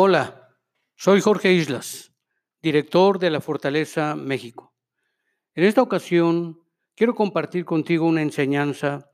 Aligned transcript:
Hola, 0.00 0.56
soy 0.94 1.20
Jorge 1.20 1.52
Islas, 1.52 2.14
director 2.62 3.18
de 3.18 3.30
la 3.30 3.40
Fortaleza 3.40 4.14
México. 4.14 4.72
En 5.56 5.64
esta 5.64 5.82
ocasión 5.82 6.60
quiero 6.94 7.16
compartir 7.16 7.64
contigo 7.64 8.06
una 8.06 8.22
enseñanza 8.22 9.10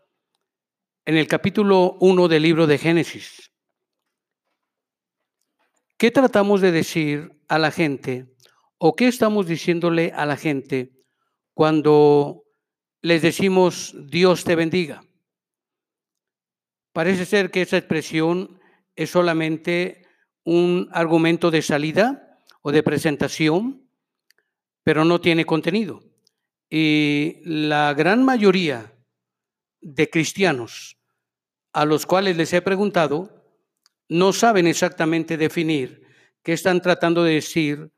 en 1.07 1.17
el 1.17 1.27
capítulo 1.27 1.97
1 2.01 2.29
del 2.29 2.43
libro 2.43 2.67
de 2.67 2.77
Génesis. 2.77 3.51
¿Qué 5.97 6.11
tratamos 6.11 6.61
de 6.61 6.70
decir 6.70 7.32
a 7.48 7.59
la 7.59 7.71
gente 7.71 8.35
o 8.77 8.95
qué 8.95 9.09
estamos 9.09 9.46
diciéndole 9.46 10.12
a 10.14 10.27
la 10.27 10.37
gente 10.37 10.93
cuando 11.55 12.43
les 13.01 13.23
decimos 13.23 13.96
Dios 14.11 14.45
te 14.45 14.55
bendiga? 14.55 15.03
Parece 16.93 17.25
ser 17.25 17.51
que 17.51 17.62
esa 17.62 17.79
expresión 17.79 18.61
es 18.96 19.09
solamente 19.09 20.04
un 20.45 20.89
argumento 20.93 21.51
de 21.51 21.62
salida 21.62 22.39
o 22.62 22.71
de 22.73 22.83
presentación, 22.83 23.89
pero 24.83 25.05
no 25.05 25.21
tiene 25.21 25.45
contenido. 25.45 26.02
Y 26.71 27.41
la 27.45 27.95
gran 27.95 28.25
mayoría 28.25 28.93
de 29.80 30.09
cristianos 30.09 30.99
a 31.73 31.85
los 31.85 32.07
cuales 32.07 32.37
les 32.37 32.52
he 32.52 32.62
preguntado 32.62 33.45
no 34.09 34.33
saben 34.33 34.66
exactamente 34.66 35.37
definir 35.37 36.07
qué 36.43 36.52
están 36.52 36.80
tratando 36.80 37.24
de 37.24 37.35
decir 37.35 37.91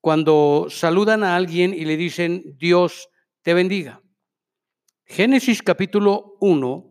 cuando 0.00 0.66
saludan 0.70 1.22
a 1.22 1.36
alguien 1.36 1.74
y 1.74 1.84
le 1.84 1.96
dicen 1.96 2.56
Dios 2.56 3.08
te 3.42 3.54
bendiga. 3.54 4.02
Génesis 5.04 5.62
capítulo 5.62 6.36
1, 6.40 6.90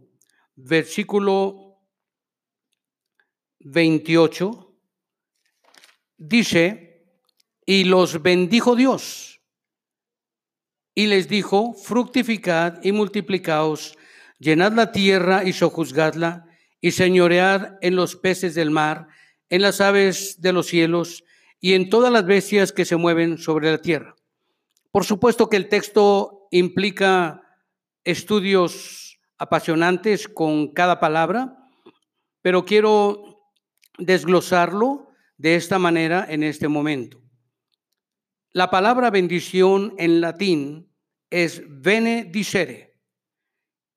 versículo 0.56 1.84
28 3.60 4.67
dice, 6.18 7.06
y 7.66 7.84
los 7.84 8.22
bendijo 8.22 8.76
Dios, 8.76 9.42
y 10.96 11.08
les 11.08 11.28
dijo, 11.28 11.74
fructificad 11.74 12.80
y 12.84 12.92
multiplicaos, 12.92 13.98
llenad 14.40 14.74
la 14.74 14.92
tierra 14.92 15.44
y 15.44 15.54
sojuzgadla, 15.54 16.46
y 16.82 16.92
señoread 16.92 17.78
en 17.82 17.96
los 17.96 18.16
peces 18.16 18.56
del 18.56 18.72
mar, 18.72 19.08
en 19.50 19.62
las 19.62 19.82
aves 19.82 20.42
de 20.42 20.54
los 20.54 20.68
cielos, 20.68 21.24
y 21.60 21.74
en 21.74 21.90
todas 21.90 22.12
las 22.12 22.26
bestias 22.26 22.72
que 22.72 22.86
se 22.86 22.98
mueven 22.98 23.38
sobre 23.38 23.72
la 23.72 23.82
tierra. 23.82 24.16
Por 24.92 25.06
supuesto 25.06 25.50
que 25.50 25.58
el 25.58 25.70
texto 25.70 26.48
implica 26.52 27.42
estudios 28.04 29.20
apasionantes 29.38 30.28
con 30.28 30.74
cada 30.74 31.00
palabra, 31.00 31.58
pero 32.42 32.66
quiero 32.66 33.52
desglosarlo 33.98 35.07
de 35.38 35.56
esta 35.56 35.80
manera 35.80 36.26
en 36.30 36.44
este 36.44 36.68
momento. 36.68 37.22
La 38.52 38.70
palabra 38.70 39.12
bendición 39.12 39.94
en 39.98 40.20
latín 40.20 40.92
es 41.30 41.62
benedicere, 41.68 43.00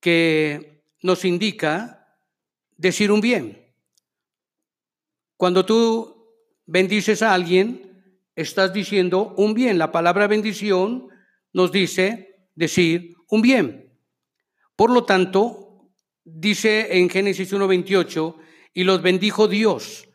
que 0.00 0.84
nos 1.02 1.24
indica 1.24 2.18
decir 2.76 3.10
un 3.10 3.20
bien. 3.20 3.74
Cuando 5.36 5.64
tú 5.64 6.34
bendices 6.66 7.22
a 7.22 7.32
alguien, 7.32 8.20
estás 8.36 8.72
diciendo 8.72 9.34
un 9.38 9.54
bien. 9.54 9.78
La 9.78 9.90
palabra 9.90 10.26
bendición 10.26 11.08
nos 11.52 11.72
dice 11.72 12.48
decir 12.54 13.14
un 13.28 13.40
bien. 13.40 13.98
Por 14.76 14.90
lo 14.90 15.04
tanto, 15.04 15.90
dice 16.24 16.98
en 16.98 17.08
Génesis 17.08 17.52
1.28, 17.52 18.36
y 18.74 18.84
los 18.84 19.02
bendijo 19.02 19.48
Dios 19.48 20.09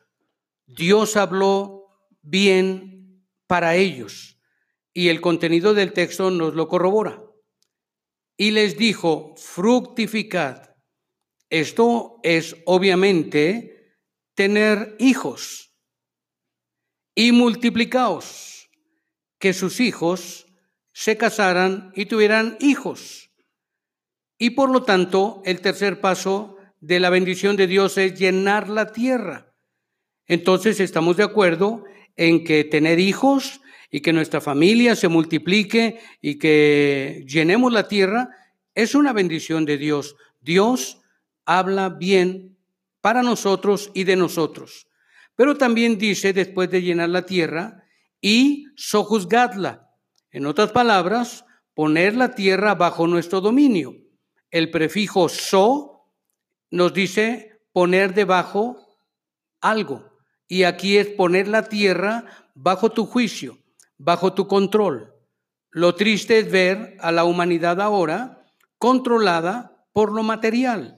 Dios 0.65 1.15
habló 1.15 1.85
bien 2.21 3.25
para 3.47 3.75
ellos 3.75 4.39
y 4.93 5.09
el 5.09 5.21
contenido 5.21 5.73
del 5.73 5.93
texto 5.93 6.31
nos 6.31 6.55
lo 6.55 6.67
corrobora. 6.67 7.21
Y 8.37 8.51
les 8.51 8.77
dijo, 8.77 9.35
fructificad. 9.37 10.75
Esto 11.49 12.19
es 12.23 12.55
obviamente 12.65 13.97
tener 14.33 14.95
hijos 14.99 15.73
y 17.13 17.31
multiplicaos, 17.31 18.69
que 19.39 19.53
sus 19.53 19.79
hijos 19.79 20.47
se 20.91 21.17
casaran 21.17 21.91
y 21.95 22.05
tuvieran 22.05 22.57
hijos. 22.59 23.31
Y 24.37 24.51
por 24.51 24.69
lo 24.69 24.83
tanto, 24.83 25.41
el 25.45 25.61
tercer 25.61 26.01
paso 26.01 26.57
de 26.81 26.99
la 26.99 27.09
bendición 27.09 27.55
de 27.55 27.67
Dios 27.67 27.97
es 27.97 28.19
llenar 28.19 28.69
la 28.69 28.91
tierra. 28.91 29.44
Entonces 30.27 30.79
estamos 30.79 31.17
de 31.17 31.23
acuerdo 31.23 31.83
en 32.15 32.43
que 32.43 32.63
tener 32.63 32.99
hijos 32.99 33.61
y 33.91 34.01
que 34.01 34.13
nuestra 34.13 34.41
familia 34.41 34.95
se 34.95 35.07
multiplique 35.07 35.99
y 36.21 36.39
que 36.39 37.23
llenemos 37.27 37.71
la 37.71 37.87
tierra 37.87 38.29
es 38.73 38.95
una 38.95 39.13
bendición 39.13 39.65
de 39.65 39.77
Dios. 39.77 40.15
Dios 40.41 41.01
habla 41.45 41.89
bien 41.89 42.57
para 43.01 43.21
nosotros 43.21 43.91
y 43.93 44.03
de 44.03 44.15
nosotros. 44.15 44.87
Pero 45.35 45.57
también 45.57 45.97
dice, 45.97 46.33
después 46.33 46.69
de 46.69 46.81
llenar 46.81 47.09
la 47.09 47.25
tierra, 47.25 47.83
y 48.21 48.65
sojuzgadla. 48.75 49.91
En 50.31 50.47
otras 50.47 50.71
palabras, 50.71 51.45
poner 51.75 52.15
la 52.15 52.33
tierra 52.33 52.73
bajo 52.73 53.05
nuestro 53.05 53.41
dominio. 53.41 53.95
El 54.49 54.71
prefijo 54.71 55.29
so 55.29 56.09
nos 56.71 56.93
dice 56.93 57.61
poner 57.71 58.13
debajo 58.15 58.77
algo. 59.61 60.14
Y 60.47 60.63
aquí 60.63 60.97
es 60.97 61.07
poner 61.07 61.47
la 61.47 61.69
tierra 61.69 62.25
bajo 62.53 62.91
tu 62.91 63.05
juicio, 63.05 63.57
bajo 63.97 64.33
tu 64.33 64.47
control. 64.47 65.13
Lo 65.71 65.95
triste 65.95 66.39
es 66.39 66.51
ver 66.51 66.95
a 66.99 67.11
la 67.11 67.25
humanidad 67.25 67.81
ahora 67.81 68.45
controlada 68.77 69.85
por 69.93 70.11
lo 70.11 70.23
material. 70.23 70.97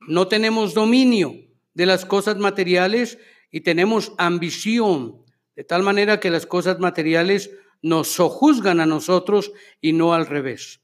No 0.00 0.28
tenemos 0.28 0.74
dominio 0.74 1.34
de 1.74 1.86
las 1.86 2.04
cosas 2.04 2.36
materiales 2.36 3.18
y 3.50 3.60
tenemos 3.60 4.12
ambición, 4.18 5.24
de 5.54 5.64
tal 5.64 5.82
manera 5.82 6.20
que 6.20 6.30
las 6.30 6.46
cosas 6.46 6.78
materiales 6.78 7.50
nos 7.82 8.08
sojuzgan 8.08 8.80
a 8.80 8.86
nosotros 8.86 9.52
y 9.80 9.92
no 9.92 10.14
al 10.14 10.26
revés. 10.26 10.80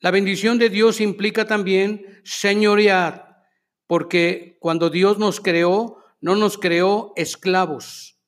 La 0.00 0.10
bendición 0.10 0.58
de 0.58 0.70
Dios 0.70 1.00
implica 1.00 1.46
también 1.46 2.20
señorear, 2.24 3.44
porque 3.86 4.56
cuando 4.60 4.88
Dios 4.88 5.18
nos 5.18 5.40
creó, 5.40 5.99
no 6.20 6.36
nos 6.36 6.58
creó 6.58 7.12
esclavos, 7.16 8.18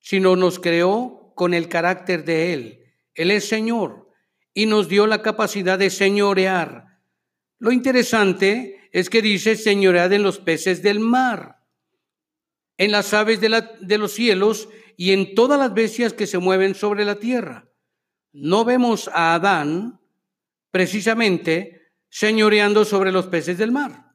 sino 0.00 0.36
nos 0.36 0.58
creó 0.58 1.32
con 1.34 1.54
el 1.54 1.68
carácter 1.68 2.24
de 2.24 2.52
Él. 2.52 2.84
Él 3.14 3.30
es 3.30 3.48
Señor 3.48 4.10
y 4.54 4.66
nos 4.66 4.88
dio 4.88 5.06
la 5.06 5.22
capacidad 5.22 5.78
de 5.78 5.90
señorear. 5.90 7.00
Lo 7.58 7.72
interesante 7.72 8.88
es 8.92 9.08
que 9.08 9.22
dice 9.22 9.56
señorear 9.56 10.12
en 10.12 10.22
los 10.22 10.38
peces 10.38 10.82
del 10.82 11.00
mar, 11.00 11.62
en 12.76 12.92
las 12.92 13.14
aves 13.14 13.40
de, 13.40 13.64
de 13.80 13.98
los 13.98 14.12
cielos 14.12 14.68
y 14.96 15.12
en 15.12 15.34
todas 15.34 15.58
las 15.58 15.72
bestias 15.72 16.12
que 16.12 16.26
se 16.26 16.38
mueven 16.38 16.74
sobre 16.74 17.04
la 17.04 17.16
tierra. 17.16 17.68
No 18.32 18.64
vemos 18.64 19.08
a 19.08 19.34
Adán 19.34 20.00
precisamente 20.70 21.92
señoreando 22.08 22.84
sobre 22.84 23.12
los 23.12 23.26
peces 23.26 23.58
del 23.58 23.72
mar. 23.72 24.11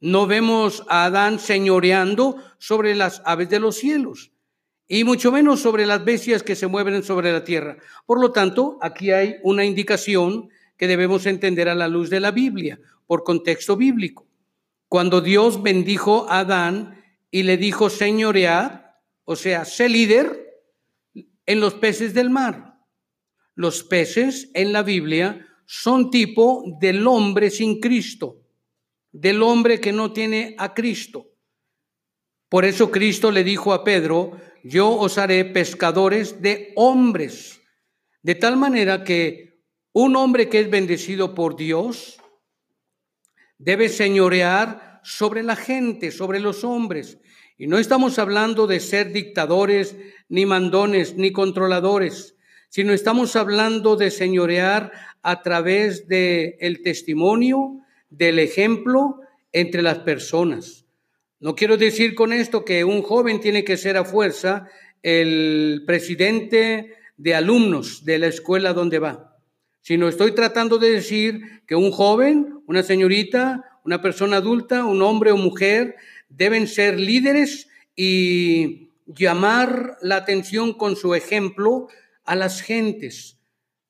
No 0.00 0.26
vemos 0.26 0.84
a 0.88 1.06
Adán 1.06 1.38
señoreando 1.38 2.36
sobre 2.58 2.94
las 2.94 3.22
aves 3.24 3.48
de 3.48 3.60
los 3.60 3.76
cielos 3.76 4.32
y 4.88 5.04
mucho 5.04 5.32
menos 5.32 5.60
sobre 5.60 5.86
las 5.86 6.04
bestias 6.04 6.42
que 6.42 6.54
se 6.54 6.66
mueven 6.66 7.02
sobre 7.02 7.32
la 7.32 7.44
tierra. 7.44 7.76
Por 8.04 8.20
lo 8.20 8.30
tanto, 8.30 8.78
aquí 8.82 9.10
hay 9.10 9.36
una 9.42 9.64
indicación 9.64 10.48
que 10.76 10.86
debemos 10.86 11.26
entender 11.26 11.68
a 11.68 11.74
la 11.74 11.88
luz 11.88 12.10
de 12.10 12.20
la 12.20 12.30
Biblia, 12.30 12.78
por 13.06 13.24
contexto 13.24 13.76
bíblico. 13.76 14.26
Cuando 14.88 15.20
Dios 15.20 15.62
bendijo 15.62 16.28
a 16.28 16.40
Adán 16.40 17.02
y 17.30 17.42
le 17.44 17.56
dijo 17.56 17.88
señorear, 17.88 19.00
o 19.24 19.34
sea, 19.34 19.64
sé 19.64 19.88
líder 19.88 20.60
en 21.46 21.60
los 21.60 21.74
peces 21.74 22.14
del 22.14 22.30
mar. 22.30 22.78
Los 23.54 23.82
peces 23.82 24.50
en 24.54 24.72
la 24.72 24.82
Biblia 24.82 25.46
son 25.64 26.10
tipo 26.10 26.62
del 26.80 27.06
hombre 27.06 27.50
sin 27.50 27.80
Cristo 27.80 28.45
del 29.20 29.42
hombre 29.42 29.80
que 29.80 29.92
no 29.92 30.12
tiene 30.12 30.54
a 30.58 30.74
Cristo. 30.74 31.26
Por 32.48 32.64
eso 32.64 32.90
Cristo 32.90 33.30
le 33.30 33.44
dijo 33.44 33.72
a 33.72 33.82
Pedro, 33.82 34.32
yo 34.62 34.90
os 34.90 35.16
haré 35.16 35.44
pescadores 35.44 36.42
de 36.42 36.72
hombres. 36.76 37.60
De 38.22 38.34
tal 38.34 38.56
manera 38.56 39.04
que 39.04 39.62
un 39.92 40.16
hombre 40.16 40.48
que 40.48 40.60
es 40.60 40.70
bendecido 40.70 41.34
por 41.34 41.56
Dios 41.56 42.20
debe 43.58 43.88
señorear 43.88 45.00
sobre 45.02 45.42
la 45.42 45.56
gente, 45.56 46.10
sobre 46.10 46.38
los 46.38 46.62
hombres. 46.62 47.18
Y 47.56 47.68
no 47.68 47.78
estamos 47.78 48.18
hablando 48.18 48.66
de 48.66 48.80
ser 48.80 49.12
dictadores, 49.12 49.96
ni 50.28 50.44
mandones, 50.44 51.16
ni 51.16 51.32
controladores, 51.32 52.36
sino 52.68 52.92
estamos 52.92 53.34
hablando 53.34 53.96
de 53.96 54.10
señorear 54.10 54.92
a 55.22 55.42
través 55.42 56.06
del 56.06 56.56
el 56.60 56.82
testimonio, 56.82 57.80
del 58.10 58.38
ejemplo 58.38 59.20
entre 59.52 59.82
las 59.82 59.98
personas. 60.00 60.86
No 61.40 61.54
quiero 61.54 61.76
decir 61.76 62.14
con 62.14 62.32
esto 62.32 62.64
que 62.64 62.84
un 62.84 63.02
joven 63.02 63.40
tiene 63.40 63.64
que 63.64 63.76
ser 63.76 63.96
a 63.96 64.04
fuerza 64.04 64.68
el 65.02 65.84
presidente 65.86 66.94
de 67.16 67.34
alumnos 67.34 68.04
de 68.04 68.18
la 68.18 68.26
escuela 68.26 68.72
donde 68.72 68.98
va, 68.98 69.38
sino 69.80 70.08
estoy 70.08 70.32
tratando 70.32 70.78
de 70.78 70.90
decir 70.90 71.62
que 71.66 71.76
un 71.76 71.90
joven, 71.90 72.60
una 72.66 72.82
señorita, 72.82 73.80
una 73.84 74.02
persona 74.02 74.38
adulta, 74.38 74.84
un 74.84 75.02
hombre 75.02 75.30
o 75.30 75.36
mujer 75.36 75.96
deben 76.28 76.66
ser 76.66 76.98
líderes 76.98 77.68
y 77.94 78.90
llamar 79.06 79.96
la 80.02 80.16
atención 80.16 80.74
con 80.74 80.96
su 80.96 81.14
ejemplo 81.14 81.88
a 82.24 82.34
las 82.34 82.60
gentes. 82.60 83.35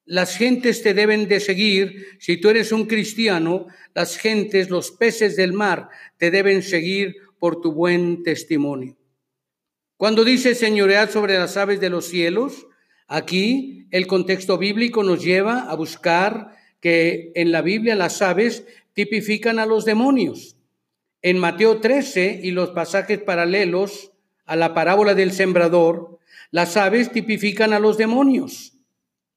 Las 0.06 0.36
gentes 0.36 0.82
te 0.82 0.94
deben 0.94 1.26
de 1.26 1.40
seguir. 1.40 2.06
Si 2.20 2.36
tú 2.36 2.48
eres 2.48 2.70
un 2.70 2.86
cristiano, 2.86 3.66
las 3.92 4.16
gentes, 4.16 4.70
los 4.70 4.92
peces 4.92 5.36
del 5.36 5.52
mar, 5.52 5.88
te 6.16 6.30
deben 6.30 6.62
seguir 6.62 7.16
por 7.40 7.60
tu 7.60 7.72
buen 7.72 8.22
testimonio. 8.22 8.96
Cuando 9.96 10.24
dice 10.24 10.54
señorear 10.54 11.10
sobre 11.10 11.38
las 11.38 11.56
aves 11.56 11.80
de 11.80 11.90
los 11.90 12.06
cielos, 12.06 12.68
aquí 13.08 13.86
el 13.90 14.06
contexto 14.06 14.58
bíblico 14.58 15.02
nos 15.02 15.24
lleva 15.24 15.70
a 15.70 15.74
buscar 15.74 16.54
que 16.80 17.32
en 17.34 17.50
la 17.50 17.62
Biblia 17.62 17.96
las 17.96 18.22
aves 18.22 18.64
tipifican 18.92 19.58
a 19.58 19.66
los 19.66 19.84
demonios. 19.84 20.56
En 21.20 21.38
Mateo 21.38 21.80
13 21.80 22.40
y 22.44 22.52
los 22.52 22.70
pasajes 22.70 23.18
paralelos 23.18 24.12
a 24.44 24.54
la 24.54 24.72
parábola 24.72 25.14
del 25.14 25.32
sembrador, 25.32 26.20
las 26.52 26.76
aves 26.76 27.10
tipifican 27.10 27.72
a 27.72 27.80
los 27.80 27.98
demonios, 27.98 28.75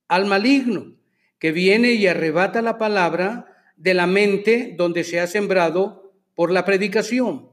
al 0.09 0.25
maligno, 0.25 0.95
que 1.39 1.53
viene 1.53 1.93
y 1.93 2.07
arrebata 2.07 2.61
la 2.61 2.77
palabra 2.77 3.45
de 3.77 3.93
la 3.93 4.07
mente 4.07 4.75
donde 4.77 5.05
se 5.05 5.21
ha 5.21 5.27
sembrado 5.27 6.13
por 6.35 6.51
la 6.51 6.65
predicación. 6.65 7.49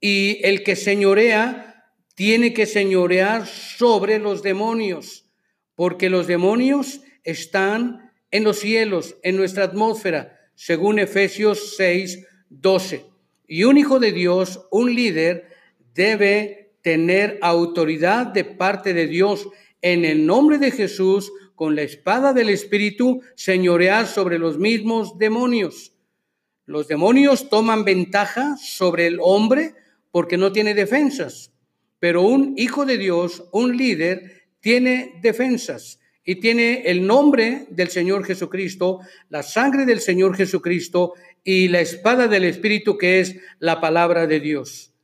Y 0.00 0.40
el 0.42 0.64
que 0.64 0.74
señorea 0.74 1.92
tiene 2.16 2.52
que 2.52 2.66
señorear 2.66 3.46
sobre 3.46 4.18
los 4.18 4.42
demonios, 4.42 5.30
porque 5.76 6.10
los 6.10 6.26
demonios 6.26 7.02
están 7.22 8.10
en 8.32 8.42
los 8.42 8.58
cielos, 8.58 9.16
en 9.22 9.36
nuestra 9.36 9.64
atmósfera, 9.64 10.36
según 10.56 10.98
Efesios 10.98 11.76
6, 11.76 12.26
12. 12.48 13.04
Y 13.46 13.64
un 13.64 13.78
hijo 13.78 14.00
de 14.00 14.10
Dios, 14.12 14.66
un 14.70 14.94
líder, 14.94 15.46
debe 15.94 16.72
tener 16.82 17.38
autoridad 17.42 18.26
de 18.26 18.44
parte 18.44 18.94
de 18.94 19.06
Dios 19.06 19.48
en 19.82 20.04
el 20.04 20.26
nombre 20.26 20.58
de 20.58 20.70
Jesús, 20.70 21.30
con 21.58 21.74
la 21.74 21.82
espada 21.82 22.32
del 22.32 22.50
Espíritu, 22.50 23.20
señorear 23.34 24.06
sobre 24.06 24.38
los 24.38 24.58
mismos 24.58 25.18
demonios. 25.18 25.92
Los 26.66 26.86
demonios 26.86 27.48
toman 27.48 27.84
ventaja 27.84 28.56
sobre 28.56 29.08
el 29.08 29.18
hombre 29.20 29.74
porque 30.12 30.36
no 30.36 30.52
tiene 30.52 30.72
defensas, 30.74 31.50
pero 31.98 32.22
un 32.22 32.54
hijo 32.56 32.86
de 32.86 32.96
Dios, 32.96 33.48
un 33.50 33.76
líder, 33.76 34.44
tiene 34.60 35.18
defensas 35.20 35.98
y 36.24 36.36
tiene 36.36 36.82
el 36.84 37.04
nombre 37.04 37.66
del 37.70 37.88
Señor 37.88 38.24
Jesucristo, 38.24 39.00
la 39.28 39.42
sangre 39.42 39.84
del 39.84 39.98
Señor 39.98 40.36
Jesucristo 40.36 41.14
y 41.42 41.66
la 41.66 41.80
espada 41.80 42.28
del 42.28 42.44
Espíritu 42.44 42.96
que 42.96 43.18
es 43.18 43.34
la 43.58 43.80
palabra 43.80 44.28
de 44.28 44.38
Dios. 44.38 44.94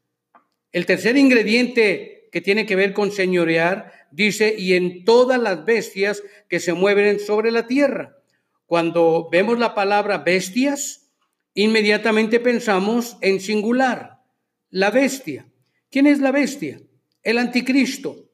El 0.71 0.87
tercer 0.87 1.17
ingrediente 1.17 2.14
que 2.35 2.41
tiene 2.41 2.67
que 2.67 2.75
ver 2.75 2.95
con 2.95 3.13
señorear 3.13 3.93
dice, 4.11 4.57
y 4.59 4.75
en 4.75 5.05
todas 5.05 5.41
las 5.41 5.65
bestias 5.65 6.21
que 6.49 6.59
se 6.59 6.73
mueven 6.73 7.21
sobre 7.21 7.53
la 7.53 7.69
tierra. 7.69 8.19
Cuando 8.67 9.29
vemos 9.31 9.57
la 9.61 9.73
palabra 9.73 10.19
bestias, 10.19 11.13
inmediatamente 11.55 12.41
pensamos 12.41 13.19
en 13.21 13.39
singular, 13.39 14.25
la 14.71 14.91
bestia. 14.91 15.47
¿Quién 15.93 16.09
es 16.09 16.19
la 16.19 16.33
bestia? 16.33 16.81
El 17.23 17.39
anticristo. 17.39 18.29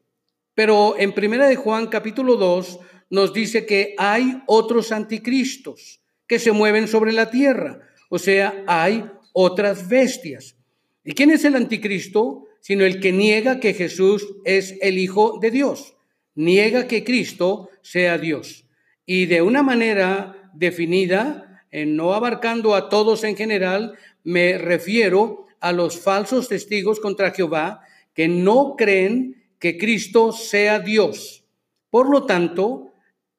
Pero 0.55 0.95
en 0.97 1.13
Primera 1.13 1.47
de 1.47 1.55
Juan 1.55 1.85
capítulo 1.85 2.37
2 2.37 2.79
nos 3.11 3.33
dice 3.35 3.67
que 3.67 3.93
hay 3.99 4.41
otros 4.47 4.91
anticristos 4.91 6.01
que 6.25 6.39
se 6.39 6.51
mueven 6.51 6.87
sobre 6.87 7.13
la 7.13 7.29
tierra, 7.29 7.81
o 8.09 8.17
sea, 8.17 8.63
hay 8.65 9.05
otras 9.31 9.87
bestias. 9.87 10.55
¿Y 11.03 11.11
quién 11.11 11.29
es 11.29 11.45
el 11.45 11.55
anticristo? 11.55 12.47
Sino 12.61 12.85
el 12.85 13.01
que 13.01 13.11
niega 13.11 13.59
que 13.59 13.73
Jesús 13.73 14.25
es 14.45 14.77
el 14.81 14.97
Hijo 14.97 15.39
de 15.41 15.51
Dios, 15.51 15.95
niega 16.35 16.87
que 16.87 17.03
Cristo 17.03 17.69
sea 17.81 18.17
Dios. 18.17 18.65
Y 19.05 19.25
de 19.25 19.41
una 19.41 19.61
manera 19.61 20.49
definida, 20.53 21.65
en 21.71 21.97
no 21.97 22.13
abarcando 22.13 22.75
a 22.75 22.87
todos 22.87 23.23
en 23.25 23.35
general, 23.35 23.97
me 24.23 24.57
refiero 24.57 25.47
a 25.59 25.71
los 25.71 25.99
falsos 25.99 26.47
testigos 26.47 26.99
contra 26.99 27.31
Jehová 27.31 27.81
que 28.13 28.27
no 28.27 28.75
creen 28.77 29.43
que 29.59 29.77
Cristo 29.77 30.31
sea 30.31 30.79
Dios. 30.79 31.45
Por 31.89 32.09
lo 32.09 32.25
tanto, 32.25 32.93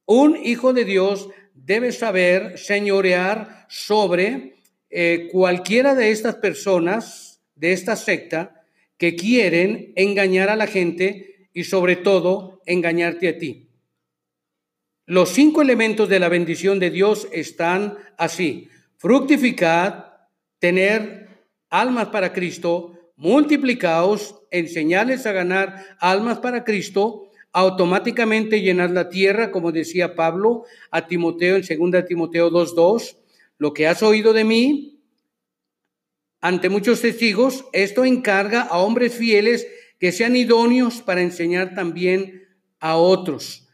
un 0.06 0.36
hijo 0.36 0.72
de 0.72 0.84
Dios 0.84 1.28
debe 1.54 1.92
saber 1.92 2.58
señorear 2.58 3.66
sobre 3.68 4.56
eh, 4.90 5.28
cualquiera 5.30 5.94
de 5.94 6.10
estas 6.10 6.36
personas, 6.36 7.40
de 7.54 7.72
esta 7.72 7.96
secta, 7.96 8.62
que 9.02 9.16
quieren 9.16 9.93
engañar 9.96 10.49
a 10.49 10.54
la 10.54 10.69
gente 10.69 11.49
y 11.52 11.64
sobre 11.64 11.96
todo 11.96 12.62
engañarte 12.66 13.28
a 13.28 13.37
ti. 13.37 13.66
Los 15.06 15.31
cinco 15.31 15.60
elementos 15.60 16.08
de 16.08 16.20
la 16.20 16.28
bendición 16.28 16.78
de 16.78 16.90
Dios 16.90 17.26
están 17.32 17.99
así. 18.16 18.69
Fructificad, 18.99 20.04
tener 20.60 21.31
almas 21.69 22.10
para 22.10 22.32
Cristo, 22.32 23.12
multiplicaos, 23.16 24.37
enseñarles 24.52 25.26
a 25.26 25.32
ganar 25.32 25.84
almas 25.99 26.38
para 26.38 26.62
Cristo, 26.62 27.28
automáticamente 27.50 28.60
llenar 28.60 28.93
la 28.93 29.08
tierra, 29.08 29.50
como 29.50 29.72
decía 29.72 30.14
Pablo 30.14 30.62
a 30.93 31.08
Timoteo 31.08 31.56
en 31.56 31.62
2 31.62 32.04
Timoteo 32.06 32.52
2.2, 32.52 33.16
lo 33.58 33.75
que 33.75 33.88
has 33.88 34.00
oído 34.04 34.32
de 34.32 34.44
mí 34.44 34.91
ante 36.42 36.68
muchos 36.68 37.00
testigos, 37.00 37.64
esto 37.72 38.04
encarga 38.04 38.62
a 38.62 38.78
hombres 38.78 39.14
fieles 39.14 39.66
que 40.00 40.10
sean 40.10 40.34
idóneos 40.34 41.00
para 41.00 41.22
enseñar 41.22 41.74
también 41.74 42.48
a 42.80 42.96
otros. 42.96 43.68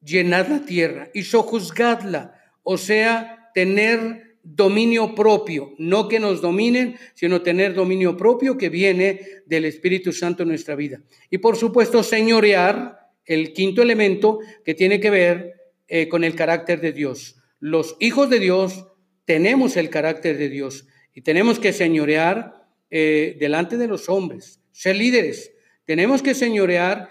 Llenar 0.00 0.48
la 0.48 0.64
tierra 0.64 1.10
y 1.12 1.24
sojuzgadla, 1.24 2.40
o 2.62 2.78
sea, 2.78 3.50
tener 3.52 4.38
dominio 4.44 5.16
propio, 5.16 5.74
no 5.78 6.06
que 6.06 6.20
nos 6.20 6.40
dominen, 6.40 6.96
sino 7.14 7.42
tener 7.42 7.74
dominio 7.74 8.16
propio 8.16 8.56
que 8.56 8.68
viene 8.68 9.20
del 9.46 9.64
Espíritu 9.64 10.12
Santo 10.12 10.44
en 10.44 10.50
nuestra 10.50 10.76
vida. 10.76 11.02
Y 11.30 11.38
por 11.38 11.56
supuesto, 11.56 12.04
señorear, 12.04 12.96
el 13.26 13.52
quinto 13.52 13.82
elemento 13.82 14.38
que 14.64 14.74
tiene 14.74 15.00
que 15.00 15.10
ver 15.10 15.54
eh, 15.88 16.08
con 16.08 16.24
el 16.24 16.34
carácter 16.34 16.80
de 16.80 16.92
Dios. 16.92 17.36
Los 17.58 17.96
hijos 17.98 18.30
de 18.30 18.38
Dios 18.38 18.86
tenemos 19.24 19.76
el 19.76 19.90
carácter 19.90 20.38
de 20.38 20.48
Dios 20.48 20.86
y 21.18 21.22
tenemos 21.22 21.58
que 21.58 21.72
señorear 21.72 22.64
eh, 22.92 23.36
delante 23.40 23.76
de 23.76 23.88
los 23.88 24.08
hombres, 24.08 24.60
ser 24.70 24.94
líderes. 24.94 25.50
Tenemos 25.84 26.22
que 26.22 26.32
señorear 26.32 27.10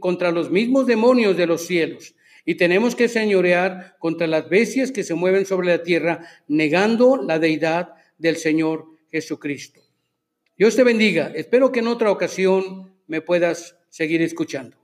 contra 0.00 0.32
los 0.32 0.50
mismos 0.50 0.88
demonios 0.88 1.36
de 1.36 1.46
los 1.46 1.64
cielos 1.64 2.16
y 2.44 2.56
tenemos 2.56 2.96
que 2.96 3.06
señorear 3.06 3.94
contra 4.00 4.26
las 4.26 4.48
bestias 4.48 4.90
que 4.90 5.04
se 5.04 5.14
mueven 5.14 5.46
sobre 5.46 5.68
la 5.68 5.84
tierra, 5.84 6.26
negando 6.48 7.16
la 7.16 7.38
deidad 7.38 7.94
del 8.18 8.38
Señor 8.38 8.86
Jesucristo. 9.08 9.82
Dios 10.56 10.74
te 10.74 10.82
bendiga. 10.82 11.30
Espero 11.32 11.70
que 11.70 11.78
en 11.78 11.86
otra 11.86 12.10
ocasión 12.10 12.92
me 13.06 13.20
puedas 13.20 13.76
seguir 13.88 14.20
escuchando. 14.20 14.77